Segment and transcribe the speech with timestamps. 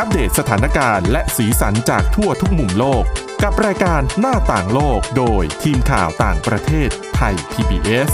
[0.00, 3.02] อัปเดตสถานการณ์และสีสันจากทั่วทุกมุมโลก
[3.42, 8.10] กับรายการหน้าต่างโลกโดยทีมข่าวต่างประเทศไทย PBS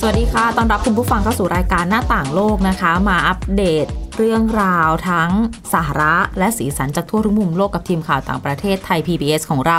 [0.00, 3.86] สวัสดีค่ะต้อนรับคุณผู้ฟังเข้าสู่รายการหน้าต่างโลกนะคะ มาอัปเดต
[4.18, 5.30] เรื่องราวทั้ง
[5.72, 9.78] สาระและสีสันจากทั่วทุกมุมโลกกับทีมข่าวต่างประเทศไทย PBS ของเรา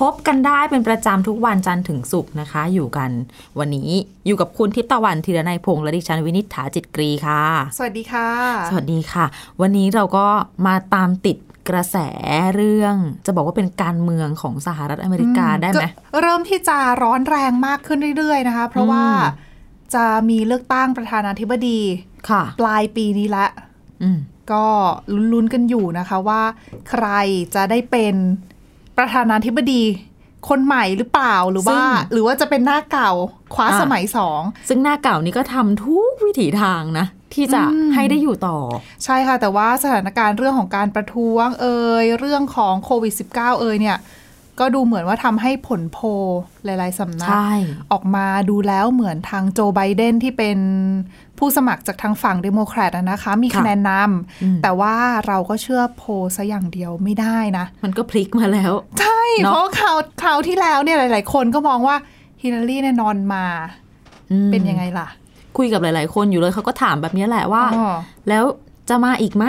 [0.00, 3.10] พบกันได้เป็นประจำทุกวันจันทร์ถึงศุกร์นะคะ อยู่กัน
[3.58, 3.90] วันนี้
[4.26, 7.42] อยู่กับคุณทิพย์ตะวันธีรนัยพงษ์และดิฉันวินิษฐาจิตกรีค่ะ
[7.76, 8.28] สวัสดีค่ะ
[8.70, 9.24] สวัสดีค่ะ
[9.60, 10.26] วันนี้เราก็
[10.66, 11.36] มาตามติด
[11.68, 11.96] กระแส
[12.54, 12.94] เรื่อง
[13.26, 19.12] จะบอกว่าเป็นการเมืองของสหรัฐอเมริกาได้ไหมก็เริ่มที่จะร้อนแรงมากขึ้นเรื่อย ๆ นะคะ เพราะว่าอื
[19.46, 19.48] ม
[19.94, 21.80] จะมีเลือกตั้งประธานาธิบดี
[22.28, 23.46] ค่ะ ปลายปีนี้ละ
[24.02, 24.18] อืม
[24.52, 24.66] ก็
[25.32, 26.42] ลุ้นๆกันอยู่นะคะว่า
[26.90, 27.06] ใคร
[27.54, 28.14] จะได้เป็น
[29.00, 29.82] ประธานาธิบดี
[30.48, 31.80] คนใหม่หรือเปล่าหรือว่า
[32.12, 33.10] หรือว่าจะเป็นหน้าเก่า
[33.54, 38.58] คว้าอะสมัยสองซึ่งหน้าเก่านี้ก็ทำทุกวิถีทางนะ ที่จะอืมให้ได้อยู่ต่อ
[39.04, 43.98] ใช่ค่ะ แต่ว่าสถานการณ์เรื่องของการประท้วงเอ่ยเรื่องของโควิด -19 เอ่ยเนี่ย
[44.60, 46.06] ก็ดูเหมือนว่าทำให้ผลโพล
[46.64, 47.52] หลาย ๆสำนักใช่
[47.92, 50.58] ออกมาดูแล้วเหมือนทางโจไบเดนที่เป็น
[51.40, 53.92] ผู้สมัครจากทางฝั่งเดโมแครตอะนะคะ มีค่ะคะแนนน
[54.42, 54.94] อืมำแต่ว่า
[55.26, 61.96] เราก็เชื่อโพลซะอย่างเดียวไม่ได้นะ มันก็พลิกมาแล้ว ใช่เนอะเพราะคราวคราวที่แล้วเนี่ยหลาย ๆ คนก็มองว่า
[62.42, 63.44] ฮิลลารีแน่นอนมา
[64.30, 65.08] อืมเป็นยังไงล่ะ
[65.56, 67.96] คุยกับหลาย ๆ คนอยู่เลยเขาก็ถามแบบนี้แหละว่าอ๋อ
[68.28, 68.44] แล้ว
[68.88, 69.44] จะมาอีกไหม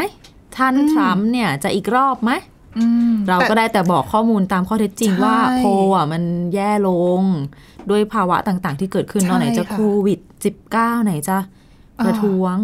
[0.58, 2.32] ท่านอืมทรัมป์เนี่ยจะอีกรอบไหม
[2.78, 6.90] อืมเราก็แต่ได้แต่บอกข้อมูลตามข้อเท็จจริงใช่ว่าโพลอะมันแย่ล
[7.22, 7.24] ง
[7.90, 10.20] ด้วยภาวะต่างๆ ที่เกิดขึ้นใช่เนอะไหนจะค่ะโควิด
[10.62, 11.38] 19 ไหนจะ
[12.06, 12.56] ประท้วง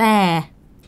[0.00, 0.16] แต่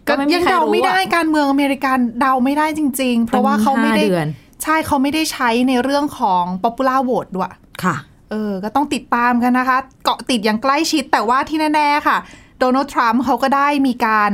[0.09, 4.27] ก็ก็ไม่มียังใครเดารู้ไม่ได้อะการเมืองอเมริกันเดาไม่ได้จริง ๆ เพราะว่าเขาไม่ได้ตั้งห้เดือน
[4.63, 7.53] ใช่เขาไม่ได้ใช้ในเรื่องของ popular vote ด้วย
[7.85, 7.97] ค่ะ
[8.31, 12.19] เออก็ต้องติดตามกันนะคะ เกาะติดอย่างใกล้ชิดแต่ว่าที่แน่ๆค่ะ
[12.59, 14.33] โดนัลด์ทรัมป์เขาก็ได้มีการ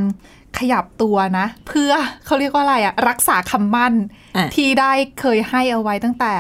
[0.59, 1.93] ขยับตัวนะ เพื่อ
[2.25, 3.95] เขาเรียกว่าอะไรอะรักษาคำมั่น
[4.37, 6.35] อะที่ได้เคยให้เอาไว้ตั้งแต่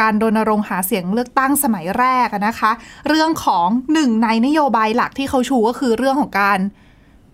[0.00, 2.70] การรณรงค์หาเสียงเลือกตั้งสมัยแรกอะนะคะ
[3.08, 6.58] เรื่องของหนึ่งในนโยบายหลักที่เขาชูก็คือเรื่องของการ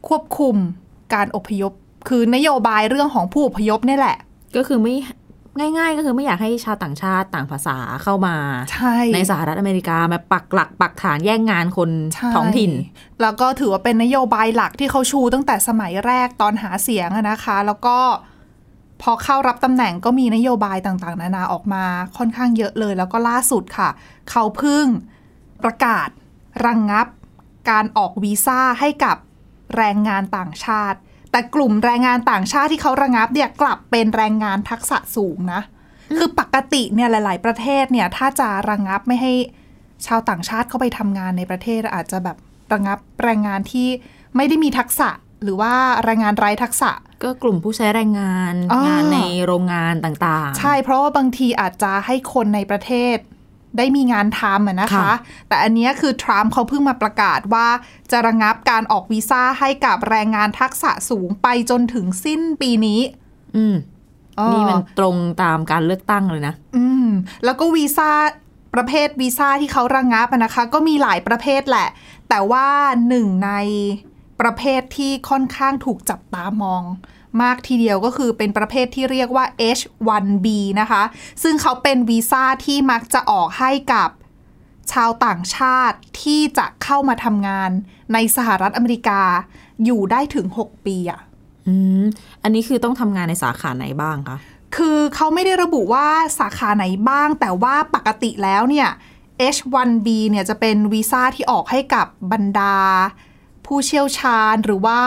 [0.09, 0.57] ควบคุม
[1.15, 1.73] การอพยพ
[2.09, 4.17] คือนโยบายเรื่องของผู้อพยพเนี่ยแหละ
[4.57, 4.97] ก็คือไม่
[5.79, 8.37] ง่าย ๆ ก็คือไม่อยากให้ชาวต่างชาติต่างภาษาเข้ามา
[8.73, 12.73] ใช่ในสหรัฐอเมริกามาปักหลักปักฐานแย่งงานคนใช่ท้องถิ่น
[13.23, 17.99] แล้วก็ถือว่าเป็นนโยบายหลักที่เขาชูตั้งแต่สมัยแรกตอนหาเสียงอะนะคะ แล้วก็
[19.03, 21.85] พอเข้ารับตำแหน่งก็มีนโยบายต่างๆ นานาออกมา
[22.17, 23.89] ค่อนข้างเยอะเลย แล้วก็ล่าสุดค่ะ
[24.31, 24.87] เขาเพิ่ง
[25.65, 26.09] ประกาศ
[26.67, 27.07] ระงงับ
[27.71, 29.17] การออกวีซ่าให้กับ
[29.77, 30.99] แรงงานต่างชาติ
[31.31, 35.61] แต่กลุ่มแรงงานต่างชาติที่เขาระงงับเนี่ยกลับเป็นแรงงานทักษะสูงนะ
[36.19, 39.33] คือปกติเนี่ยหลาย ๆ ประเทศเนี่ยถ้าจะระงงับไม่ให้
[40.07, 42.37] ชาวต่างชาติเข้าไปทำงานในประเทศอาจจะแบบ
[42.73, 43.89] ระงับแรงงานที่
[44.37, 45.09] ไม่ได้มีทักษะ
[45.43, 45.73] หรือว่า
[46.05, 46.91] แรงงานไร้ทักษะ
[47.23, 53.17] ก็กลุ่มผู้ใช้แรงงานอ๋องานในโรงงานต่างๆ ใช่เพราะว่าบางทีอาจจะให้คนในประเทศ
[53.79, 55.13] ได้มีงานทำอะนะคะค่ะ
[55.49, 57.69] แต่อันเนี้ยคือทรัมป์เขาเพิ่งมาประกาศว่า
[58.11, 63.01] จะระงับการออกวีซ่าให้กับแรงงานทักษะสูงไปจนถึงสิ้นปีนี้
[63.57, 63.75] อืม
[64.39, 67.09] อ๋อนี่มันตรงตามการเลือกตั้งเลยนะ อืม
[67.45, 68.11] แล้วก็วีซ่า
[68.75, 71.89] ประเภทวีซ่าที่เขาระงงับอะนะคะ ก็มีหลายประเภทแหละ
[72.29, 72.67] แต่ว่า
[73.09, 73.51] หนึ่งใน
[74.41, 76.83] ประเภทที่ค่อนข้างถูกจับตามอง
[77.43, 79.45] มากทีเดียวก็คือเป็นประเภทที่เรียกว่า
[79.79, 80.47] H1B
[80.81, 81.03] นะคะ
[81.43, 84.09] ซึ่งเขาเป็นวีซ่าที่มักจะออกให้กับ
[84.93, 87.71] ชาวต่างชาติที่จะเข้ามาทำงาน
[88.13, 89.23] ในสหรัฐอเมริกา
[89.85, 91.21] อยู่ได้ถึง 6 ปีอะ
[91.67, 92.05] อืม
[92.43, 94.39] อันนี้คือต้องทำงานในสาขาไหนบ้างคะ
[94.77, 98.89] คือเขาไม่ได้ระบุว่าสาขาไหนบ้าง แต่ว่าปกติแล้วเนี่ย
[99.55, 102.77] H1B เนี่ยจะเป็นวีซ่าที่ออกให้กับบรรดา
[103.69, 105.01] ผู้เชี่ยวชาญหรือว่า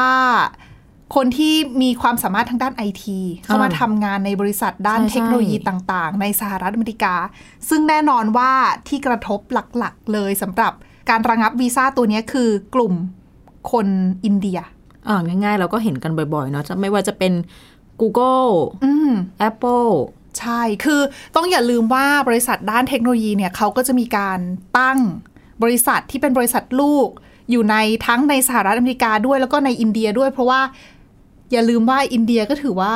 [1.16, 7.16] คนที่มีความสามารถทางด้านไอทีเข้ามาอ่าทำงานในบริษัทด้านใช่เทคโนโลยีใช่ต่างๆ ในสหรัฐอเมริกา
[7.70, 8.52] ซึ่งแน่นอนว่า
[8.88, 10.74] ที่กระทบหลักๆ เลยสำหรับ
[11.10, 12.94] การระงับวีซ่าตัวเนี้ยคือกลุ่ม
[13.72, 13.88] คน
[14.26, 14.60] อินเดีย
[15.08, 17.34] อ่าง่ายๆ เราก็เห็นกันบ่อยๆ เนาะจะไม่ว่าจะเป็น
[18.02, 18.52] Google
[18.84, 19.12] อืม
[19.50, 19.94] Apple
[20.40, 21.02] ใช่ คือ
[21.36, 24.40] ต้องอย่าลืมว่าบริษัทด้านเทคโนโลยีเนี่ยเขาก็จะมีการ
[24.80, 25.00] ตั้ง
[25.64, 27.10] บริษัทที่เป็นบริษัทลูก
[27.52, 27.76] อยู่ใน
[28.08, 30.62] ทั้งในสหรัฐอเมริกาด้วยแล้วก็ในอินเดียด้วย เพราะว่า
[31.52, 32.96] อย่าลืมว่าอินเดียก็ถือว่า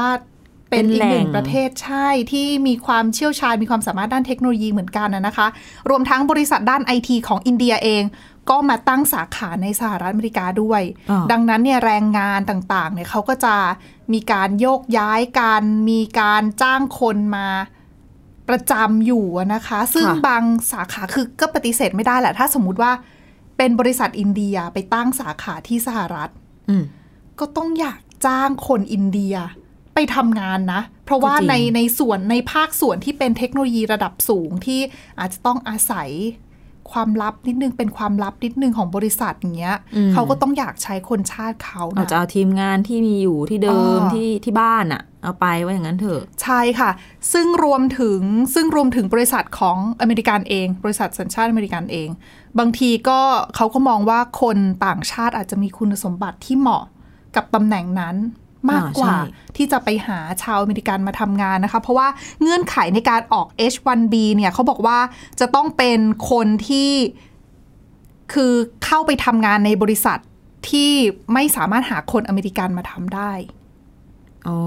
[0.69, 5.47] เป็นเป็นอีกหนึ่งแหล่งประเทศใช่ที่มีความเชี่ยวชาญมีความสามารถด้านเทคโนโลยีเหมือนกันนะนะคะ
[5.89, 8.03] รวมทั้งบริษัทด้านไอทีของอินเดียเอง
[8.49, 13.55] ก็มาตั้งสาขาในสหรัฐอเมริกาด้วยอ่าดังนั้นเนี่ยแรงงานต่างๆเนี่ยเขาก็จะ
[14.13, 17.47] มีการโยกย้ายกันมีการจ้างคนมา
[18.49, 22.91] ประจำอยู่อะนะคะ ซึ่งบางสาขาคือก็ปฏิเสธไม่ได้แหละ ถ้าสมมุติว่า
[23.57, 26.29] เป็นบริษัทอินเดียไปตั้งสาขาที่สหรัฐ
[26.69, 26.83] อืม
[27.39, 29.35] ก็ต้องอยากจ้างคนอินเดีย
[29.93, 34.81] ไปทำงานนะ เพราะว่าก็จริงในในส่วนในภาคส่วนที่เป็นเทคโนโลยีระดับสูงที่
[35.19, 36.09] อาจจะต้องอาศัย
[36.91, 39.75] ความลับนิดนึงเป็นความลับนิดนึงของบริษัทอย่างเงี้ย
[40.13, 46.89] เขาก็ต้องอยากใช้คนชาติเขาอาจนะจะเอาทีมงานที่มีอยู่ที่เดิมอ่าที่ที่บ้านอะเอาไปว่าอย่างนั้นเถอะ ใช่ค่ะ
[47.33, 48.21] ซึ่งรวมถึง
[48.53, 52.09] ซึ่งรวมถึงบริษัทของอเมริกันเอง บริษัทสัญชาติอเมริกันเอง
[52.59, 53.19] บางทีก็
[53.55, 56.83] เขาก็มองว่าคนต่างชาติอาจจะมีคุณสมบัติที่เหมาะ
[57.35, 58.15] กับตำแหน่งนั้น
[58.71, 62.07] มากกว่าอ่าใช่ที่จะไปหาชาวอเมริกันมาทำงานนะคะ เพราะว่า
[62.41, 64.99] เงื่อนไขในการออก H1B เนี่ยเขาบอกว่า
[65.39, 65.99] จะต้องเป็น
[66.31, 66.91] คนที่
[68.33, 68.53] คือ
[68.85, 70.19] เข้าไปทำงานในบริษัท
[70.69, 70.91] ที่
[71.33, 73.31] ไม่สามารถหาคนอเมริกันมาทำได้
[74.47, 74.59] อ๋อ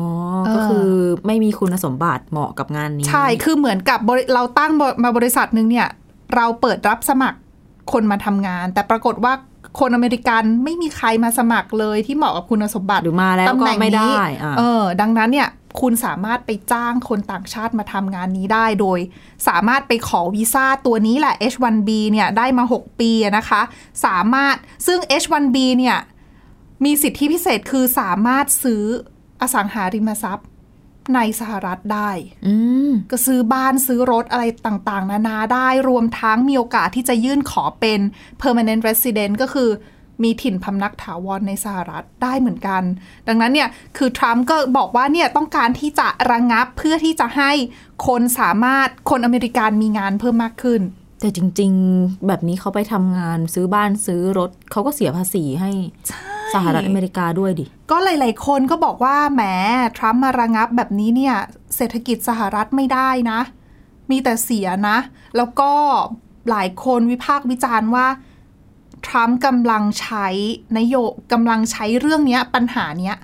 [0.46, 0.90] เออก็คือ
[1.26, 5.88] ไม่มีคุณสมบัติเหมาะกับงานนี้ ใช่ คือเหมือนกับบริเราตั้งบมาบริษัทหนึ่งเนี่ย
[6.36, 7.38] เราเปิดรับสมัคร
[7.92, 9.32] คนมาทำงาน แต่ปรากฏว่า
[9.78, 15.48] คนอเมริกันไม่มีใครมาสมัครเลยที่เหมาะกับคุณสมบัติหรือมาแล้วตำก็แหน่งไม่ได้นี้อะเออ ดังนั้นเนี่ย
[15.80, 18.98] คุณสามารถไปจ้างคนต่างชาติมาทำงานนี้ได้โดย
[19.48, 23.62] สามารถไปขอวีซ่าตัวนี้แหละ H1B เนี่ยได้มา 6 ปีอะนะคะ
[24.06, 24.54] สามารถ
[24.86, 25.96] ซึ่ง H1B เนี่ย
[26.84, 28.82] มีสิทธิพิเศษคือสามารถซื้อ
[29.40, 30.46] อสังหาริมทรัพย์
[31.14, 32.10] ในสหรัฐได้
[32.46, 32.54] อื
[32.88, 38.00] มก็ซื้อบ้านซื้อรถอะไรต่างๆ นานาได้รวมทั้งมีโอกาสที่จะยื่นขอเป็น
[38.42, 39.70] permanent resident ก็คือ
[40.22, 42.82] มีถิ่นพำนักถาวรในสหรัฐได้เหมือนกัน
[43.28, 47.52] ดังนั้นเนี่ยคือทรัมป์ก็บอกว่าเนี่ยต้องการที่จะระงับเพื่อที่จะให้
[48.06, 50.80] คนสามารถคนอเมริกันมีงานเพิ่มมากขึ้น
[51.20, 55.70] แต่จริง ๆ แบบนี้เขาไปทำงานซื้อบ้านซื้อรถเขาก็เสียภาษีให้
[56.54, 59.42] สหรัฐอเมริกาด้วยดิ ก็หลาย ๆ คนก็บอกว่าแหม
[59.96, 61.36] ทรัมป์มาระงับแบบนี้เนี่ย
[61.76, 63.40] เศรษฐกิจสหรัฐไม่ได้นะ
[64.10, 64.98] มีแต่เสียนะ
[65.36, 65.70] แล้วก็
[66.50, 68.06] หลายคนวิพากษ์วิจารณ์ว่า
[69.06, 70.26] ทรัมป์กำลังใช้
[70.76, 70.96] นโย
[71.32, 73.16] กำลังใช้เรื่องเนี้ยปัญหาเนี้ย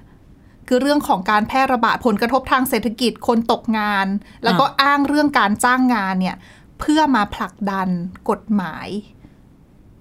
[0.69, 4.07] คือเรื่องของการแพร่ระบาดผลกระทบทางเศรษฐกิจคนตกงาน
[4.45, 6.37] แล้วก็อ้างเรื่องการจ้างงานเนี่ย
[6.81, 7.89] เพื่อมาผลักดัน
[8.31, 8.89] กฎหมาย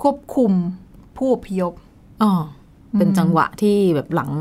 [0.01, 0.51] ควบคุม
[1.17, 1.73] ผู้อพยพ
[2.23, 2.33] อ๋อ
[2.97, 4.31] เป็นจังหวะที่แบบหลัง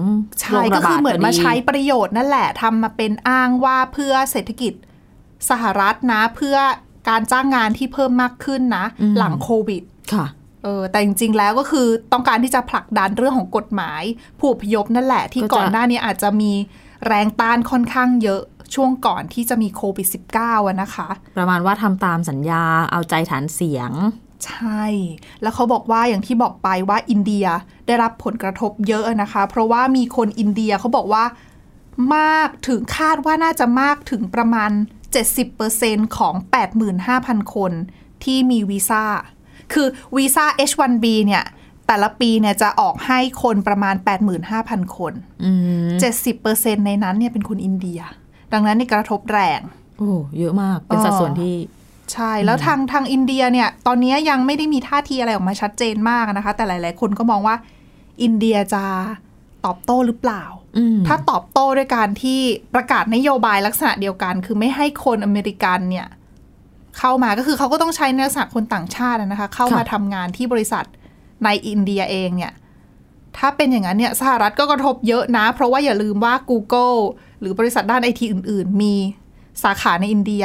[0.41, 4.73] ใช่โรก็ระบาคือดเหมือนพดีมาใช้ประโยชน์นั่นแหละทำมาเป็นอ้างว่าเพื่อเศรษฐกิจ
[5.51, 6.57] สหรัฐนะ เพื่อ
[7.09, 8.85] การจ้างงานที่เพิ่มมากขึ้นนะ
[9.19, 9.83] หลังโควิด
[10.15, 10.27] ค่ะ
[10.65, 14.03] เออแต่จริงๆ แล้วก็คือต้องการที่จะผลักดันเรื่องของกฎหมาย
[14.39, 16.53] ผู้อพยพนั่นแหละ ที่ก็จะก่อนหน้านี้อาจจะมี
[17.07, 18.43] แรงต้านค่อนข้างเยอะ
[18.75, 20.07] ช่วงก่อนที่จะมีโควิด
[20.39, 23.91] -19 อะนะคะ ประมาณว่าทำตามสัญญาเอาใจฐานเสียง
[24.47, 24.85] ใช่
[25.43, 27.47] แล้วเขาบอกว่าอย่างที่บอกไปว่าอินเดีย
[27.87, 31.25] ได้รับผลกระทบเยอะนะคะ เพราะว่ามีคนอินเดียเขาบอกว่า
[32.17, 34.71] มากถึงคาดว่าน่าจะมากถึงประมาณ
[35.39, 36.35] 70%ของ
[36.95, 37.73] 85,000 คน
[38.25, 39.05] ที่มีวีซ่า
[39.73, 39.87] คือ
[40.17, 41.45] วีซ่า H1B เนี่ย
[41.87, 43.95] แต่ละปีเนี่ยจะออกให้คนประมาณ
[44.47, 45.13] 85,000 คน
[45.45, 45.51] อื
[45.89, 45.91] ม
[46.39, 48.01] 70%ในนั้นเนี่ยเป็นคนอินเดีย
[48.53, 49.61] ดังนั้นนี่กระทบแรง
[49.99, 51.55] โอ้ เยอะมาก เป็นสัดส่วนที่
[52.15, 57.57] ใช่ แล้วทางทางอินเดียเนี่ย ตอนนี้ยังไม่ได้มีท่าทีอะไรออกมาชัดเจนมากนะคะ แต่หลาย ๆ คนก็มองว่า
[58.23, 58.85] อินเดียจะ
[59.65, 60.43] ตอบโต้หรือเปล่า
[60.79, 62.41] อืมถ้าตอบโต้ด้วยการที่
[62.75, 66.07] ประกาศนโยบายลักษณะเดียวกัน คือไม่ให้คนอเมริกันเนี่ย
[66.99, 70.85] เข้ามาก็คือเขาก็ต้องใช้ในลักษณะคนต่างชาตินะคะ เข้ามาทำงานที่บริษัท
[71.45, 72.53] ในอินเดียเองเนี่ย
[73.39, 76.99] ถ้าเป็นอย่างนั้นเนี่ยสหรัฐก็กระทบเยอะนะ เพราะว่าอย่าลืมว่า Google
[77.41, 78.95] หรือบริษัทด้านไอทีอื่น ๆ มี
[79.63, 80.45] สาขาในอินเดีย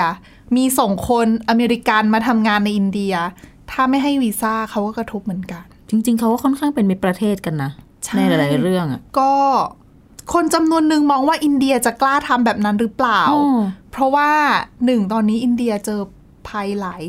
[0.55, 3.13] มีส่งคนอเมริกันมาทำงานในอินเดีย
[3.71, 7.71] ถ้าไม่ให้วีซ่าเขาก็กระทบเหมือนกัน จริง ๆ เขาก็ค่อนข้างเป็นมิตรประเทศกันนะ
[8.05, 9.31] ใช่ในหลายๆเรื่องอะก็
[10.33, 13.59] คนจำนวนหนึ่งมองว่าอินเดียจะกล้าทำแบบนั้นหรือเปล่าอ๋อ
[13.91, 14.29] เพราะว่า
[14.85, 16.01] หนึ่งตอนนี้อินเดียเจอ
[16.49, 17.03] ภัยหลาย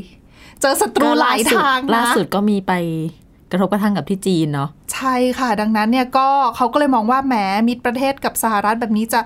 [0.61, 2.73] เจอศัตรูหลายทางล่านะสุดก็มีไป
[3.51, 7.35] กระทบกระทั่งกับที่จีนเนาะใช่ค่ะ ดังนั้นเนี่ยก็เขาก็เลยมองว่าแหม
[7.69, 9.21] มิตรประเทศกับสหรัฐแบบนี้จะ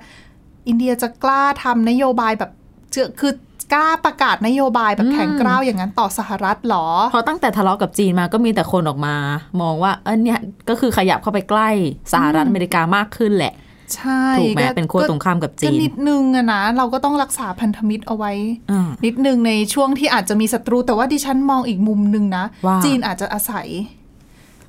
[0.69, 2.50] อินเดียจะกล้าทำนโยบายแบบ
[2.92, 3.33] เจอคือ
[3.72, 9.14] กล้าประกาศนโยบายแบบแข็งกร้าวอย่างนั้นต่อสหรัฐเหรอ เพราะตั้งแต่ทะเลาะกับจีนมาก็มีแต่คนออกมา
[9.60, 10.38] มองว่าเออเนี่ย
[10.68, 11.68] ก็คือขยับเข้าไปใกล้
[12.12, 13.54] สหรัฐอเมริกามากขึ้นแหละ
[13.94, 18.32] ใช่ถูกไหมก็เป็นขั้วตรงข้ามกับจีก็นนิดนึงอะนะ เราก็ต้องรักษาพันธมิตรเอาไว้
[18.70, 23.68] อ่านิดนึงในช่วงที่อาจจะมีศัตรู แต่ว่าดิฉันมองอีกมุมหนึ่งนะว่าจีนอาจจะอาศัย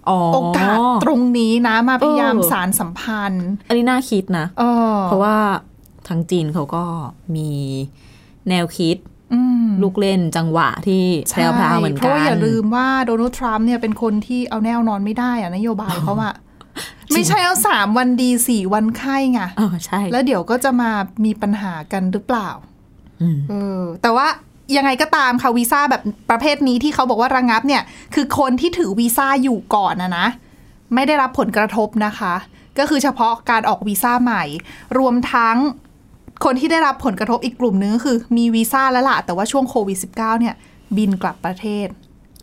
[0.09, 4.63] อ๋อโอกาสตรงนี้นะมาพยายามเออสารสัมพันธ์ อันนี้น่าคิดนะเอ
[4.95, 5.35] อเพราะว่า
[6.07, 6.83] ทางจีนเขาก็
[7.35, 7.49] มี
[8.49, 8.97] แนวคิด
[9.33, 16.33] อืมลูกเล่นจังหวะที่แพใช่รวๆเหมือนเพกัราะนว่าอย่าลืมว่าโดนัลด์ทรัมป์เนี่ยเป็นคนที่เอาแนวนอนไม่ได้อะนโยบายเขาอะ
[17.13, 20.91] ไม่ใช่เอาสามวันดีสี่วันไข้ไงเออใช่ แล้วเดี๋ยวก็จะมา
[21.25, 22.49] มีปัญหากันหรือเปล่า
[23.21, 24.27] อืมเออ แต่ว่า
[24.75, 27.83] ยังไงก็ตามค่ะวีซ่าแบบประเภทนี้ที่เขาบอกว่าระงับเนี่ย
[28.15, 30.27] คือคนที่ถือวีซ่าอยู่ก่อนนะนะ
[30.93, 32.33] ไม่ได้รับผลกระทบนะคะ
[32.79, 34.43] ก็คือเฉพาะการออกวีซ่าใหม่
[34.97, 35.57] รวมทั้ง
[36.45, 40.55] คนที่ได้รับผลกระทบอีกกลุ่มนึงก็คือ มีวีซ่าแล้วล่ะ แต่ว่าช่วงโควิด -19 เนี่ย
[40.97, 41.87] บินกลับประเทศ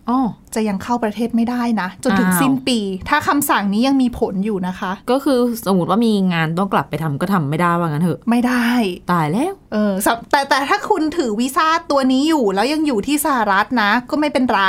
[0.08, 0.20] อ๋อ
[0.54, 2.78] จะยังเข้าประเทศไม่ได้นะ จนถึงอ้าวสิ้นปี
[3.08, 8.68] ถ้าคำสั่งนี้ยังมีผลอยู่นะคะ ก็คือสมมติว่ามีงานต้องกลับไปทำก็ทำไม่ได้ว่างั้นเถอะ ไม่ได้
[9.12, 14.62] ตายแล้ว เออสำแต่แต่ถ้าคุณถือวีซ่าตัวนี้อยู่ แล้วยังอยู่ที่สหรัฐนะ ก็ไม่เป็นไร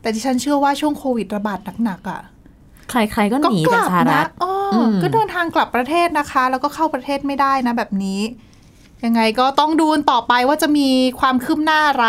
[0.00, 2.20] แต่ที่ฉันเชื่อว่าช่วงโควิดระบาดหนักๆอะ
[2.90, 8.20] ใครๆก็หก็นีกจากลับสหรันะฐอ๋ออมก็เดินทางกลับประเทศนะคะ แล้วก็เข้าประเทศไม่ได้นะแบบนี้
[9.04, 10.88] ยังไงก็ต้องดูกันต่อไปว่าจะมี
[11.20, 12.08] ความคืบหน้าอะไร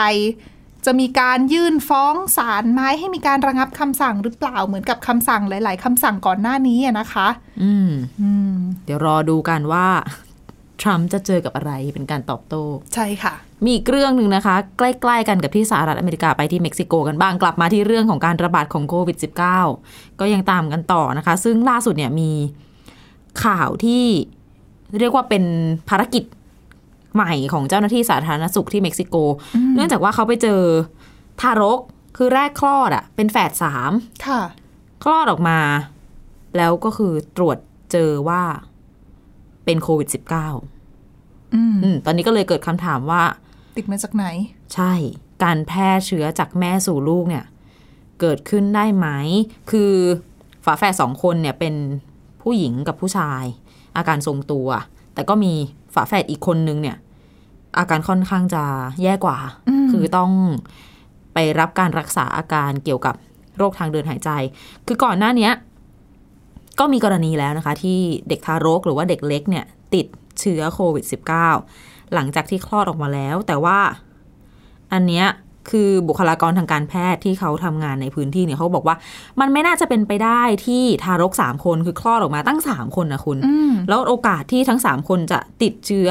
[0.85, 7.27] จะมีการยื่นฟ้องศาลไหมให้มีการระงับคำสั่งหรือเปล่าเหมือนกับคำสั่งหลาย ๆคำสั่งก่อนหน้านี้อะนะคะ
[7.63, 7.91] อืม
[8.21, 9.87] อืมเดี๋ยวรอดูกันว่า
[10.81, 12.63] ทรัมป์จะเจอกับอะไรเป็นการตอบโต้
[12.93, 19.17] ใช่ค่ะ มีอีกเรื่องหนึ่งนะคะ ใกล้ ๆ กันกับที่สหรัฐอเมริกาไปที่เม็กซิโกกันบ้างกลับมาที่เรื่องของการระบาดของโควิด
[19.69, 22.31] -19 ก็ยังตามกันต่อนะคะ ซึ่งล่าสุดเนี่ยมี
[23.43, 24.05] ข่าวที่
[24.99, 25.43] เรียกว่าเป็น
[25.89, 26.23] ภารกิจ
[27.13, 29.15] ใหม่ของเจ้าหน้าที่สาธารณสุขที่เม็กซิโก
[29.75, 30.61] เนื่องจากว่าเขาไปเจอ
[31.41, 31.79] ทารก
[32.17, 33.91] คือแรกคลอดอะเป็นแฝดสาม
[34.25, 34.41] ค่ะ
[35.03, 35.59] คลอดออกมา
[36.57, 37.57] แล้วก็คือตรวจ
[37.91, 38.43] เจอว่า
[39.65, 43.23] เป็นโควิด -19 อืมอืมตอนนี้ก็เลยเกิดคำถามว่า
[43.77, 44.25] ติดมาจากไหน
[44.73, 44.93] ใช่
[45.43, 47.45] การแพร่เชื้อจากแม่สู่ลูกเนี่ย
[48.21, 49.07] เกิดขึ้นได้ไหม
[49.71, 49.93] คือ
[50.65, 51.75] ฝาแฝดสองคนเนี่ยเป็น
[52.41, 53.43] ผู้หญิงกับผู้ชาย
[53.97, 54.67] อาการทรงตัว
[55.17, 55.53] แต่ก็มี
[55.93, 56.97] ฝาแฝดอีกคนนึงเนี่ย
[57.77, 58.63] อาการค่อนข้างจะ
[59.01, 59.37] แย่กว่า
[59.69, 60.31] อืมคือต้อง
[61.33, 63.15] ไปรับการรักษาอาการเกี่ยวกับ
[63.57, 64.29] โรคทางเดินหายใจ
[64.87, 65.53] คือก่อนหน้าเนี้ย
[66.79, 70.05] ก็มีกรณีแล้วนะคะ ที่เด็กทารกหรือว่าเด็กเล็กเนี่ย ติด
[70.39, 71.05] เชื้อโควิด
[71.59, 73.79] -19 หลังจากที่คลอดออกมาแล้ว แต่ว่า
[74.93, 75.25] อันเนี้ย
[75.71, 78.95] คือบุคลากรทางการแพทย์ที่เขาทำงานในพื้นที่เนี่ยเขาบอกว่า
[79.39, 86.09] มันไม่น่าจะเป็นไปได้ที่ทารกสามคนคือคลอดออกมาตั้งสามคนนะคุณอืมแล้วโอกาสที่ทั้งสามคนจะติดเชื้อ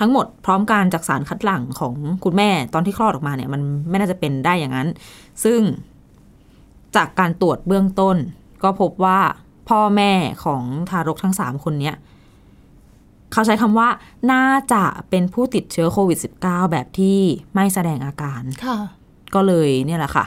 [0.00, 4.88] ทั้งหมดพร้อมกันจากสารคัดหลั่งของคุณแม่ตอนที่คลอดออกมาเนี่ย มันไม่น่าจะเป็นได้อย่างนั้น
[5.44, 5.60] ซึ่ง
[6.96, 8.16] จากการตรวจเบื้องต้น
[8.62, 9.18] ก็พบว่า
[9.68, 10.12] พ่อแม่
[10.44, 11.96] ของทารกทั้งสามคนเนี้ย
[13.32, 13.88] เขาใช้คำว่า
[14.32, 17.18] น่าจะเป็นผู้ติดเชื้อโควิด -19 แบบที่
[17.54, 18.78] ไม่แสดงอาการค่ะ
[19.34, 20.24] ก็เลยเนี่ยแหละค่ะ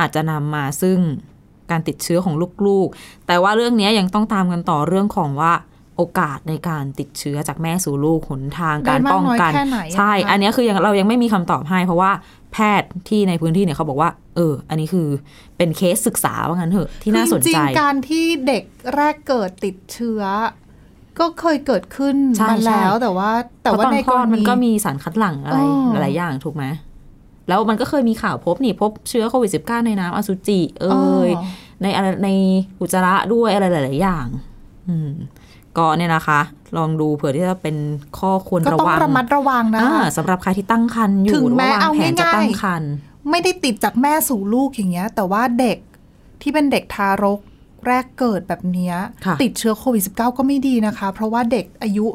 [0.00, 0.98] อาจจะนำมาซึ่ง
[1.70, 2.34] การติดเชื้อของ
[2.66, 5.52] ลูกๆ แต่ว่าเรื่องนี้ยังต้องตามกันต่อเรื่องของว่า
[5.96, 12.10] โอกาสในการติดเชื้อจากแม่สู่ลูกหนทางการป้องกันได้มากน้อยแค่ไหนอะใช่คะอันนี้คือยังเรายังไม่มีคำตอบให้ เพราะว่า
[12.52, 15.08] แพทย์ที่ในพื้นที่เนี่ยเขาบอกว่า เออ อันนี้คือ
[15.56, 18.64] เป็นเคสศึกษาว่างั้นเถอะที่น่าสนจริใจงๆการที่เด็ก
[18.94, 20.22] แรกเกิดติดเชื้อ
[21.18, 23.30] ก็เคยเกิดขึ้นใช่มาแล้วใช่แต่ว่า
[23.62, 26.64] แต่เพราะว่าตอนในคกลอรดมันณีก็มีสารคัดหลั่งอะไรอ๋อหลายๆอย่างถูกไหม
[27.48, 30.90] แล้วมันก็เคยมีข่าวพบนี่พบเชื้อโควิด -19 ในน้ำอสุจิ เอ่
[31.28, 31.42] ยอ๋อ
[31.82, 32.28] ในอะไรใน
[32.80, 34.26] อุจจาระด้วยอะไรหลาย ๆ อย่าง
[34.88, 35.10] อืม
[35.76, 36.40] ก็เนี่ยนะคะ
[36.76, 37.76] ลองดูเผื่อที่จะเป็น
[38.18, 42.90] ข้อควรก็ระต้องวังระมัดระวังนะอ่าคะสำหรับใครที่ตั้งครรภ์อยู่ถึงหรือแม้ว่าวางเอาแผนจะง่ายๆตั้งครรภ์
[43.30, 45.78] ไม่ได้ติดจากแม่สู่ลูกอย่างเงี้ย แต่ว่าเด็ก
[46.42, 47.40] ที่เป็นเด็กทารก
[47.86, 48.94] แรกเกิดแบบเนี้ย
[49.26, 52.06] ค่ะติดเชื้อโควิด -19 ก็ไม่ดีนะคะ เพราะว่าเด็กอายุ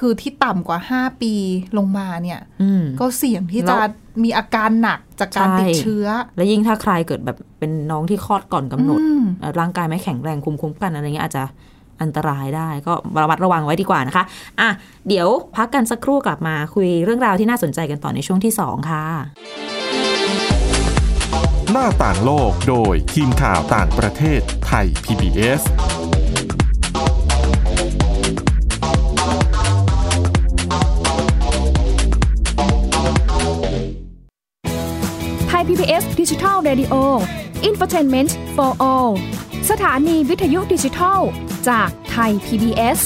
[0.00, 1.32] คือที่ต่ำกว่า5ปี
[1.76, 3.82] ลงมาเนี่ยอืมก็เสี่ยงที่แล้จะว
[4.24, 11.44] มีอาการหนักจากการใช่ติดเชื้อ และยิ่งถ้าใครเกิดแบบเป็นน้องที่คลอดก่อนกำหนดอืมเอ่อร่างกายไม่แข็งแรงคุมคุ้มกันอะไรเงี้ยอาจจะ
[12.02, 14.24] อันตรายได้ก็ระมัดระวังไว้ดีกว่านะคะ
[14.60, 14.68] อะ
[15.08, 19.04] เดี๋ยวพักกันสักครู่กลับมาคุยเรื่องราวที่น่าสนใจกันต่อในช่วงที่2ค่ะ
[21.72, 25.62] หน้าต่างโลกโดยทีมข่าวต่างประเทศไทย PBS
[35.48, 36.94] ไทย PBS ดิจิทัล Radio
[37.68, 39.12] Infotainment for All
[39.70, 41.20] สถานีวิทยุดิจิทัล
[41.68, 43.00] จากไทย PBS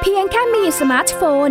[0.00, 1.50] เพียงแค่มีสมาร์ทโฟน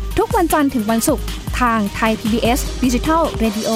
[0.17, 1.25] ทุกวันจันทร์ถึงวันศุกร์
[1.59, 3.69] ทางไทย PBS Digital Radio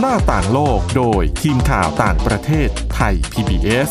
[0.00, 3.90] หน้าต่างโลกโดยทีมข่าวต่างประเทศไทย PBS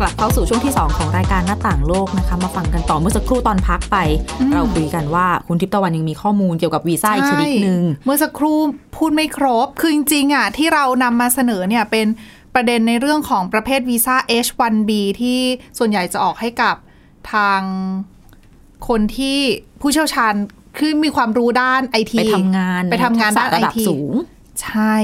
[0.00, 3.96] กลับเข้าสู่ช่วงที่ 2 ของรายการหน้าต่างโลกนะคะ มาฟังกันต่อเมื่อสักครู่ตอนพักไป
[4.52, 8.58] เราคุยกันว่าคุณทิพย์ตะวันยังมีข้อมูลเกี่ยวกับวีซ่าอีกชนิดหนึ่งใช่เมื่อสักครู่
[8.96, 12.06] พูดไม่ครบ คือจริงๆอะที่เรานำมาเสนอเนี่ยเป็น
[12.54, 15.38] ประเด็นในเรื่องของประเภทวีซ่า H1B ที่
[15.78, 16.76] ส่วนใหญ่จะออกให้กับ
[17.32, 17.60] ทาง
[18.88, 19.38] คนที่
[19.80, 20.34] ผู้เชี่ยวชาญ
[20.78, 24.14] คือมีความรู้ด้านไอทีไปทำงานไปทำงานด้านระดับ IT สูง
[24.62, 24.96] ใช่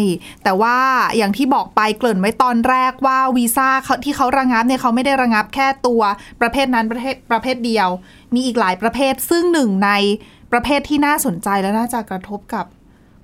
[0.45, 0.79] แต่ว่า
[1.17, 6.03] อย่างที่บอกไปเกริ่นไว้ตอนแรกว่าวีซ่าเขาที่เขาระงับเนี่ยเขาไม่ได้ระงับแค่ตัว
[6.41, 7.89] ประเภทนั้นประเภทประเภทเดียว
[8.35, 9.91] มีอีกหลายประเภทซึ่งหนึ่งใน
[10.53, 12.67] ประเภทที่น่าสนใจและน่าจะกระทบกับ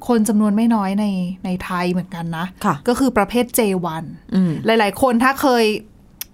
[0.07, 1.05] คนจำนวนไม่น้อยใน
[1.45, 5.65] ในไทยเหมือนกันนะค่ะก็คือประเภท J1 อืมหลาย ๆ คนถ้าเคย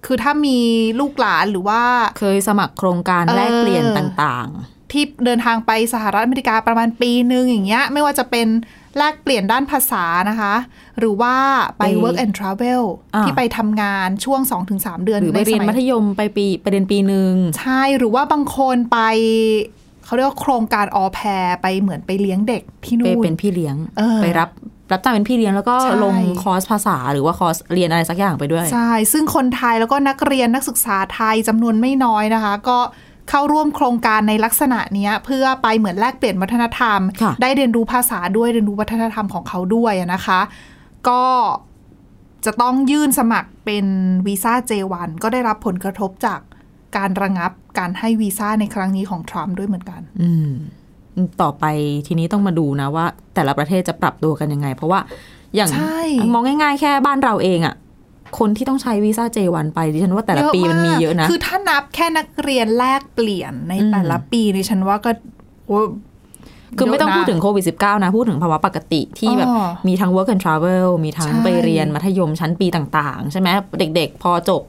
[0.07, 0.59] คือถ้ามี
[1.01, 1.83] ลูกหลานหรือว่า
[2.21, 4.49] เคยสมัครโครงการเออแลกเปลี่ยนต่าง
[4.93, 8.49] ที่เดินทางไปสหรัฐอเมริกาประมาณปีหนึ่งอย่างเงี้ย ไม่ว่าจะเป็น
[8.99, 10.55] แลกเปลี่ยนด้านภาษานะคะ
[10.99, 11.35] หรือว่า
[11.79, 12.83] ไปไป work and travel
[13.15, 14.41] อ่าที่ไปทำงานช่วง
[14.75, 18.99] 2-3 เดือนๆหรือไปในเรียนสมัธยมไปปีไปเรียนปีหนึ่งใช่หรือว่าบางคนไป
[20.05, 24.51] เขาเรียกว่าโครงการออแพรไปเหมือนไปเลี้ยงเด็กที่ไปนู่นเป็นพี่เลี้ยงเออไปรับ
[24.93, 32.79] รับจ้างเป็นพี่เลี้ยงแล้วก็ใช่ลงคอร์สภาษาหรือว่าคอร์สเรียนอะไรสักอย่างไปด้วย ใช่ ซึ่งคนไทยแล้วก็นักเรียนนักศึกษาไทยจำนวนไม่น้อยนะคะ ก็
[33.31, 40.41] เข้าร่วมโครงการในลักษณะเนี้ยเพื่อไปเหมือนแลกเปลี่ยนวัฒนธรรมค่ะได้เรียนรู้ภาษาด้วยเรียนรู้วัฒนธรรมของเขาด้วยอะนะคะ
[41.09, 41.23] ก็
[42.45, 43.87] จะต้องยื่นสมัครเป็น
[44.27, 46.41] วีซ่า J1 ก็ได้รับผลกระทบจาก
[46.97, 50.51] การระงับการให้วีซ่าในครั้งนี้ของทรัมป์ด้วยเหมือนกัน อืม
[51.43, 51.65] ต่อไป
[52.07, 55.01] ทีนี้ต้องมาดูนะว่า แต่ละประเทศจะปรับตัวกันยังไง เพราะว่า
[55.55, 56.01] อย่างใช่
[56.33, 57.75] มองง่ายๆ แค่บ้านเราเองอะ่ะ
[58.39, 65.11] คนที่ต้องใช้วีซ่า J1 ไปดิฉันว่าแต่ละปีมันมีเยอะนะ คือถ้านับแค่นักเรียนแลกเปลี่ยนในอืมแต่ละปีดิฉันว่าก็
[65.67, 65.81] โอ้
[66.79, 74.63] คือไม่ต้องเยะนะพูดถึงโควิด -19 นะ พูดถึงภาวะปกติที่แบบอ๋อมีทั้ง work and travel มีทั้งใช่ไปเรียนมัธยมชั้นปีต่าง ๆ ใช่ไหมเด็ก ๆ พอจบ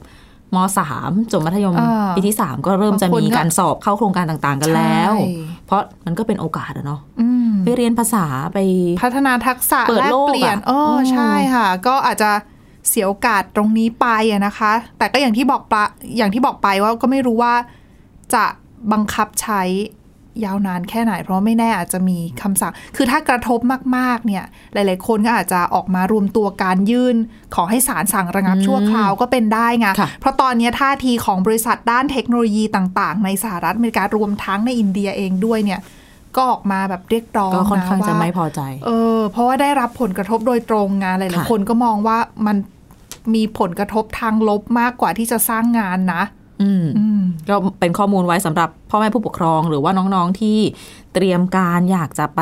[0.54, 5.28] มสามจบมัธยมอ่าปีที่สามก็เริ่มจะบางคนมีก็การสอบเข้าโครงการต่างๆกันแล้วใช่
[5.66, 8.58] เพราะมันก็เป็นโอกาสอะเนาะอืมไปเรียนภาษาไป
[9.02, 12.30] พัฒนาทักษะเปิดแลกโลกเปลี่ยนอะโอ้อืมใช่ค่ะ ก็อาจจะ
[12.88, 15.84] เสียโอกาสตรงนี้ไปอะนะคะ แต่ก็อย่างที่บอกปะ
[16.16, 17.54] อย่างที่บอกไปว่าก็ไม่รู้ว่า
[18.34, 18.44] จะ
[18.92, 19.62] บังคับใช้
[20.44, 23.58] ยาวนานแค่ไหน เพราะว่าไม่แน่อาจจะมีคำสั่ง คือถ้ากระทบ
[23.96, 27.16] มากๆเนี่ย หลาย ๆ คนก็อาจจะออกมารวมตัวการยื่น
[27.54, 35.80] ขอให้ศาลสั่งระงับอืมชั่วคราวก็เป็นได้ไงค่ะเพราะตอนนี้ท่าทีของบริษัทด้านเทคโนโลยีต่าง ๆ ในสหรัฐอเมริการวมทั้งในอินเดียเองด้วยเนี่ย
[36.36, 42.56] ก็ออกมาแบบเรียกร้องก็ค่อนข้างนะจะว่าไม่พอใจ เออ เพราะว่าได้รับผลกระทบโดยตรงงานหลายค่ะๆคนก็มองว่ามัน
[43.34, 46.22] มีผลกระทบทางลบมากกว่าที่จะสร้างงานนะ
[46.62, 50.58] อืมอืมก็เป็นข้อมูลไว้สำหรับพ่อแม่ผู้ปกครองหรือว่าน้องๆที่
[51.14, 52.40] เตรียมการอยากจะไป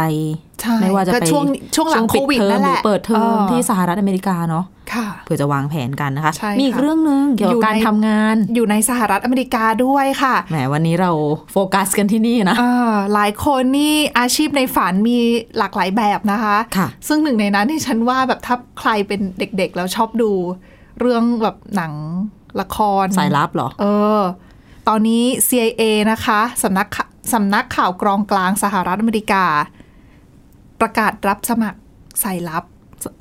[0.61, 11.11] ใช่ไม่ว่าจะก็ไปช่วงช่วงหลังปิดโควิดเทอนั่มนแหหรืละอเปิดเทอมเออที่สหรัฐอเมริกาเนาะค่ะเพื่อจะวางแผนกันนะคะใช่มีอีกค่ะเรื่องหนึ่งเกี่ยวกับอยู่การในทำงานอยู่ในสหรัฐอเมริกาด้วยค่ะแหมวันนี้เรา
[11.53, 15.19] โฟกัสกันที่นี่นะเออหลายคนนี่อาชีพในฝันมี
[15.59, 20.33] หลากหลายแบบนะคะค่ะซึ่งหนึ่งในนั้นที่ฉันว่าแบบถ้าใครเป็นเด็กๆแล้วชอบดู
[21.01, 21.93] เรื่องแบบหนัง
[22.61, 23.85] ละคร สายลับเหรอ เอ
[24.21, 24.23] อ
[24.89, 29.45] ตอนนี้ CIA นะคะสำนักข่าสำนักข่าวกรองกลางสหรัฐอเมริกา
[30.81, 31.79] ประกาศรับสมัคร
[32.23, 32.65] สายลับ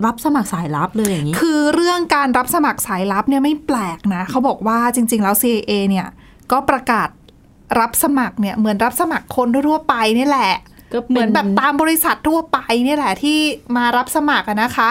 [0.05, 6.07] รับสมัครสายลับเลยอย่างนี้ คือเรื่องการรับสมัครสายลับเนี่ยไม่แปลกนะ เขาบอกว่าจริง ๆ แล้ว CIA เนี่ย
[6.51, 7.09] ก็ประกาศ
[7.79, 10.53] รับสมัครเนี่ยเหมือนรับสมัครคนทั่วๆไปนี่แหละ
[10.93, 13.37] ก็เป็นเหมือนแบบตามบริษัททั่วไปเนี่ยแหละที่
[13.77, 14.89] มารับสมัครอะนะคะ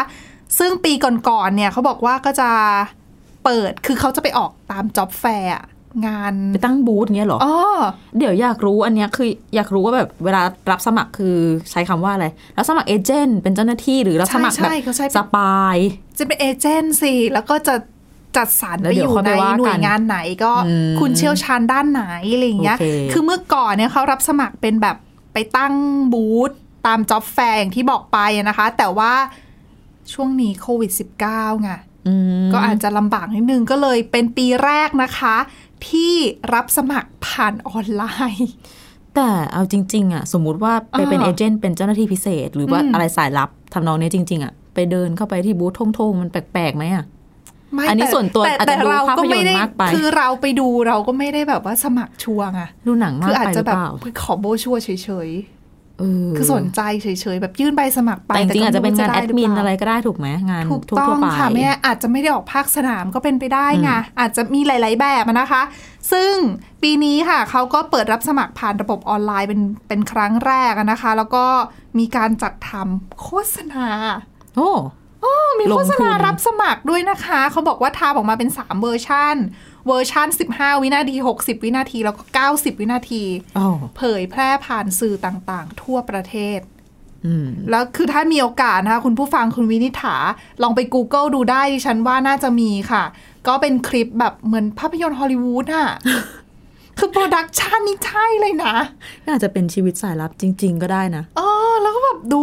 [0.58, 0.92] ซึ่งปี
[1.28, 2.50] ก่อนๆเนี่ยเขาบอกว่าก็จะ
[3.44, 5.52] เปิดคือเขาจะไปออกตาม job fair
[6.06, 7.54] งานไปตั้งบูธเงี้ยเหรออ๋อ
[8.18, 11.36] เดี๋ยวอยากรู้อันเนี้ยคืออยากรู้ว่าแบบเวลารับสมัครคือ
[11.70, 12.26] ใช้คำว่าอะไร
[12.56, 15.76] รับสมัคร agent เป็นเจ้าหน้าที่หรือรับสมัครใช่แบบใช่เขาใช้ spy
[16.18, 17.74] จะเป็น agent สิ แล้วก็จะ
[18.36, 24.96] จัดสรรแล้ไปวอเดี๋ยวยู่ค่อยในไปว่ากันหน่วยงานไหนก็อืมคุณเชี่ยวชาญด้านไหนอะไรอย่างเงี้ยโอเคคือเมื่อก่อนเนี่ยเขารับสมัครเป็นแบบ
[25.32, 25.74] ไปตั้ง
[26.12, 26.50] บูธ
[26.86, 29.12] ตาม job fair อย่างที่บอกไปนะคะ แต่ว่า
[30.12, 30.90] ช่วงนี้โควิด
[31.24, 31.91] -19 ไงอืม
[32.52, 35.36] ก็อาจจะลำบากนิดนึงก็เลยเป็นปีแรกนะคะ
[35.88, 36.12] ที่
[36.54, 38.02] รับสมัครผ่านออนไล
[38.34, 38.50] น์
[39.14, 47.04] แต่เอาจริง ๆ อะ สมมุติว่าไปเป็นอ่าเอเจนต์เป็นเจ้าหน้าที่พิเศษ หรือว่าอืมอะไรสายลับทำนองเนี้ยจริง ๆ อะ ไปเดินเข้าไปที่บูธทงๆ มันแปลกๆไหมอะ
[47.74, 53.88] ไม่อันนี้แส่วนตัวแต่อาจจะแต่ดูเราภาพก็ยนตร์ไม่ได้มากไป คือเราไปดูเราก็ไม่ได้แบบว่าสมัครชัวร์ไงดูหนังมาคืกออาจไปหจะรือแบบเปล่า
[54.22, 55.61] ขอโบชัวร์เฉยเออๆ
[56.36, 65.62] คือสนใจเฉยๆแบบยื่นใบสมัครไปแต่จริงๆอาจจะเป็นงานแอก็ดไรู้มินว่าอะไรก็ได้ถูกไหมงานถูกทั่ต้องวๆไปค่ะแม่อาจจะไม่ได้ออกภาคสนามก็เป็นไปได้ไงอาจจะมีหลาย ๆ แบบอะนะคะ
[66.12, 66.34] ซึ่ง
[66.82, 71.44] ปีนี้ค่ะเขาก็เปิดรับสมัครผ่านระบบออนไลน์เป็นเป็นครั้งแรกอะนะคะ แล้วก็
[71.98, 73.86] มีการจัดทำโฆษณา
[74.56, 74.70] โอ้
[75.58, 79.36] มีลงโฆษทุณานรับสมัครด้วยนะคะ เขาบอกว่าทำออกมาเป็น 3 เวอร์ชัน
[79.86, 83.22] เวอร์ชัน15 วินาที 60 วินาที แล้วก็ 90 วินาที
[83.56, 83.64] โอ้
[83.96, 86.60] เผยแพร่ผ่านสื่อต่างๆ ทั่วประเทศ
[87.26, 90.16] อืมแล้วคือถ้ามีโอกาสนะคะคุณผู้ฟังคุณวินิษฐา
[90.62, 93.04] ลองไป Google ดูได้ดิฉันว่าน่าจะมีค่ะ
[93.48, 95.86] ก็เป็นคลิปแบบเหมือนภาพยนตร์ฮอลลีวูดอะ
[97.04, 98.74] คือโปรดักชันนี่ใช่เลยนะ
[99.28, 102.42] น่าจะเป็นชีวิตสายลับจริง ๆ ก็ได้นะเออแล้วก็แบบดู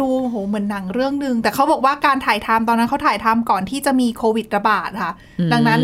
[0.00, 5.80] ดูโหเหมือนหนังเรื่องหนึ่งแต่เขาบอกว่าการถ่ายทำตอนนั้นเขาถ่ายทำก่อนที่จะมีโควิดระบาดค่ะอืมดังนั้น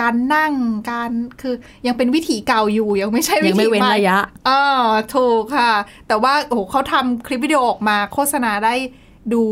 [0.00, 0.52] การนั่ง
[0.90, 1.54] การคือ
[1.86, 4.50] ยังเป็นวิถีเก่าอยู่ยังไม่ใช่วิยังไม่ถีเว้นใหม่ระยะเอ
[4.82, 5.72] อถูกค่ะ
[6.08, 8.74] แต่ว่าโอ้โหเขาทำคลิปวิดีโอออกมาโฆษณาได้
[9.32, 9.42] ดู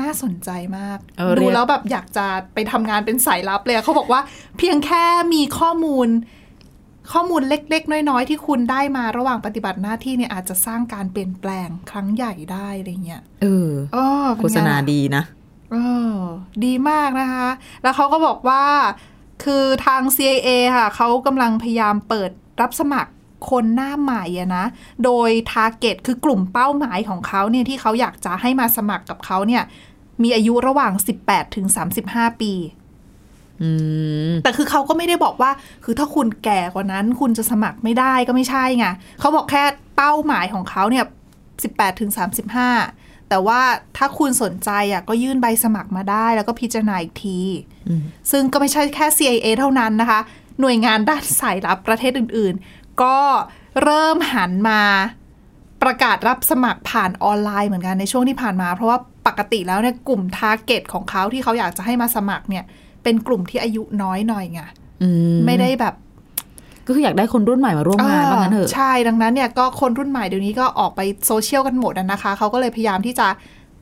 [0.00, 4.20] น่าสนใจมากเออเรีดูยกแล้วแบบอยากจะไปทำงานเป็นสายลับเลยอะเขาบอกว่า
[4.58, 5.02] เพียงแค่
[5.34, 6.08] มีข้อมูล
[7.12, 15.24] ข้อมูลเล็ก ๆ น้อย ๆ ที่คุณได้มาระหว่างปฏิบัติหน้าที่เนี่ยอาจจะสร้างการเปลี่ยนแปลงครั้งใหญ่ได้อะไรเงี้ยเออเออเป็นโฆไงษณาล่ะดีนะ
[15.72, 15.76] เอ
[16.12, 16.16] อ
[16.64, 17.48] ดีมากนะคะ
[17.82, 18.64] แล้วเขาก็บอกว่า
[19.44, 23.12] คือทาง CIA ค่ะเขากำลังพยายามเปิดรับสมัคร
[23.50, 24.64] คนหน้าใหม่อะนะ
[25.04, 29.62] โดย t a r g e t คือกลุ่มเป้าหมายของเขาเนี่ยที่เขาอยากจะให้มาสมัครกับเขาเนี่ย
[30.22, 30.92] มีอายุระหว่าง
[31.24, 31.66] 18ถึง
[32.04, 32.77] 35 ปีอืม
[34.42, 35.50] แต่คือเขาก็ไม่ได้บอกว่า
[35.84, 38.86] คือถ้าคุณแก่กว่านั้น คุณจะสมัครไม่ได้ก็ไม่ใช่ไง
[39.20, 39.62] เขาบอกแค่
[39.96, 41.04] เป้าหมายของเขาเนี่ย
[41.52, 42.10] 18ถึง
[42.70, 43.60] 35แต่ว่า
[43.96, 47.40] ถ้าคุณสนใจอะก็ยื่นใบสมัครมาได้ แล้วก็พิจารณาอีกที
[48.30, 50.20] ซึ่งก็ไม่ใช่แค่ CIA เท่านั้นนะคะ
[50.60, 53.18] หน่วยงานด้านสายลับประเทศอื่น ๆ ก็
[53.82, 54.82] เริ่มหันมา
[55.82, 62.64] ประกาศรับสมัครผ่านออนไลน์เหมือนกันในช่วงที่ผ่านมา เพราะว่าปกติแล้วเนี่ยกลุ่ม target ของเขาที่เขาอยากจะให้มาสมัครเนี่ย
[63.08, 64.60] เป็นกลุ่มที่อายุน้อยหน่อยไง
[65.02, 65.94] อืมไม่ได้แบบ
[66.86, 73.26] ก็คืออยากได้คนรุ่นใหม่มาร่วมงานว่างั้นเถอะใช่ดังนั้นเนี่ยก็คนรุ่นใหม่เดี๋ยวนี้ก็ออกไปโซเชียลกันหมดอะนะคะเขาก็เลยพยายามที่จะ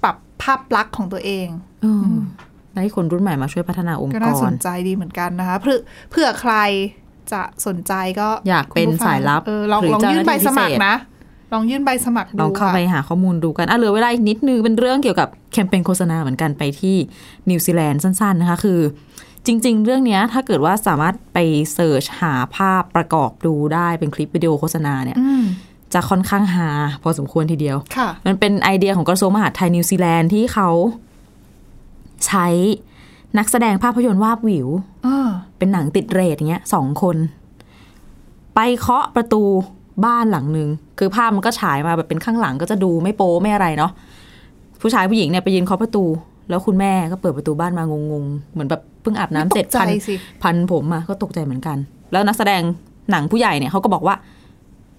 [0.03, 1.47] ปรับภาพลักษณ์ของตัวเอง
[1.83, 2.07] เออ
[2.83, 5.79] ให้คนรุ่นใหม่มาช่วยพัฒนาองค์กรก็น่าสนใจดีเหมือนกันนะคะเพื่อ
[6.11, 6.55] เพื่อใคร
[7.33, 10.97] จะสนใจก็อยากเป็นคุณผู้ฟังสายลับเออลองหรือลองยื่นใบสมัครเจ้าหน้าที่พิเศษนะ
[11.53, 16.97] ลองยื่นใบสมัครลดูองเข้าค่ะไปหาข้อมูลดูกันอะเหลือเวลาอีกนิดนึงเป็นเรื่องเกี่ยวกับแคมเปญโฆษณาเหมือนกันไปที่
[17.51, 18.81] นิวซีแลนด์สั้น ๆ นะคะคือ
[19.47, 21.39] จริง ๆ เรื่องเนี้ยถ้าเกิดว่าสามารถไป
[21.75, 25.45] search หาภาพประกอบดูได้เป็นคลิปวิดีโอโฆษณาเนี่ยอืม
[25.95, 26.69] จะค่อนข้างหา
[27.03, 30.69] พอสมควรทีเดียวค่ะมันเป็นไอเดียของกระทรวงมหาดไทยนิวซีแลนด์ที่เขา
[32.27, 32.49] ใช้
[33.39, 34.69] นักแสดงภาพยนตร์วาบหวิว
[35.07, 35.29] อ่า
[35.59, 37.17] เป็นหนังติดเรทอย่างเงี้ยสองคน
[38.55, 39.43] ไปเคาะประตู
[40.05, 43.93] บ้านหลังหนึ่งคือภาพมันก็ฉายมาแบบเป็นข้างหลังก็จะดูไม่โป๊ไม่อะไรเนาะ
[44.81, 46.05] ผู้ชายผู้หญิงเนี่ยไปยืนเคาะประตู
[46.49, 51.77] แล้วคุณแม่ก็เปิดประตูบ้านมางงๆเหมือนแบบเพิ่งอาบน้ำเสร็จตกใจพันสิพันผมอะก็ตกใจเหมือนกัน
[52.13, 52.63] แล้วนักแสดง
[53.11, 54.17] หนังผู้ใหญ่เนี่ยเขาก็บอกว่า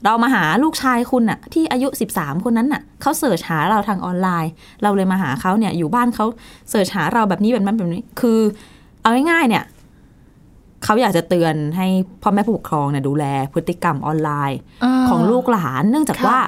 [0.06, 4.52] เรามาหาลูกชายคุณอะที่อายุ 13 คนนั้นน่ะเขาเสิร์ชหาเราทางออนไลน์
[4.84, 6.26] เราเลยมาหาเขาเนี่ยอยู่บ้านเขา
[6.70, 8.40] เสิร์ชหาเราแบบนี้แบบนั้นแบบนี้ คือ
[9.02, 9.64] เอาง่ายๆเนี่ย
[10.88, 11.88] เขาอยากจะเตือนให้
[12.22, 16.40] พ่อแม่ผู้ปกครองเนี่ยดูแลพฤติกรรมออนไลน์าของลูกหลาน เนื่องจากค่ะว่า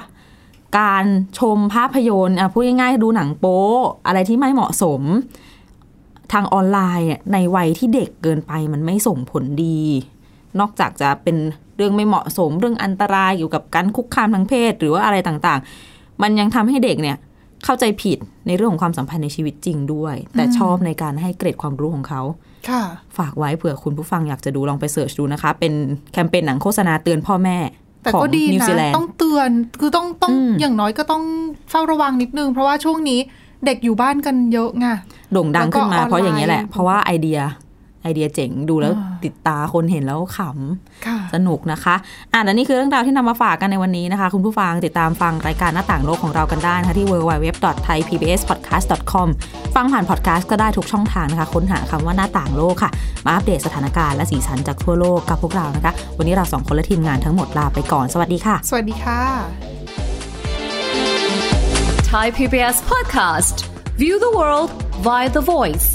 [0.78, 1.04] การ
[1.38, 3.62] ชมภาพยนตร์อะพูดง่ายๆดูหนังโป๊
[4.06, 5.02] อะไรที่ไม่เหมาะสม
[6.32, 9.80] ทางออนไลน์อะในวัยที่เด็กเกินไปมันไม่ส่งผลดี
[10.60, 11.36] นอกจากจะเป็น
[11.76, 17.16] เรื่องไม่เหมาะสม เรื่องอันตรายเกี่ยวกับการคุกคามทางเพศ หรือว่าอะไรต่างๆ มันยังทำให้เด็กเนี่ย
[17.64, 22.22] เข้าใจผิดในเรื่องของความสัมพันธ์ในชีวิตจริงด้วย แต่ชอบในการให้เกรดความรู้ของเขา
[22.68, 22.82] ค่ะ
[23.18, 25.72] ฝากไว้เผื่อคุณผู้ฟังอยากจะดูลองไป search ดูนะคะ เป็น
[26.12, 27.58] แคมเปญหนังโฆษณาเตือนพ่อแม่
[28.02, 31.22] ของนิวซีแลนด์ต้องเตือนคือต้องต้องอืมอย่างน้อยก็ต้อง
[31.70, 33.20] เฝ้าระวังนิดนึง เพราะว่าช่วงนี้
[33.66, 34.86] เด็กอยู่บ้านกันเยอะไง
[35.32, 37.38] โด่งดังขึ้นมาแล้วก็เพราะอย่างเนี้ยแหละออนไลน์เพราะว่าไอเดีย
[38.02, 38.92] ไอเดียเจ๋งดูแล้ว
[39.24, 41.94] ติดตาคนเห็นแล้วขค่ะ สนุกนะคะ
[42.32, 49.28] อะและนี่คือเรื่องราวที่นำมาฝากกันในวันนี้นะคะ คุณผู้ฟังติดตามฟังรายการหน้าต่างโลกของเรากันได้นะคะที่ www.thaipbspodcast.com
[49.74, 52.90] ฟังผ่านพอดแคสต์ก็ได้ทุกช่องทางนะคะ ค้นหาคำว่าหน้าต่างโลกค่ะ
[53.24, 59.20] มาอัปเดตสถานการณ์และสีสันจากทั่วโลกกับพวกเรานะคะ วันนี้เราสองคนและทีมงานทั้งหมดลาไปก่อนสวัสดีค่ะ สวัสดีค่ะ
[62.12, 63.56] Thai PBS podcast.
[63.96, 64.70] View the world
[65.06, 65.86] via the voice.